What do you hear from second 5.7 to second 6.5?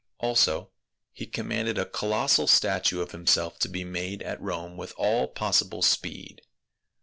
speed.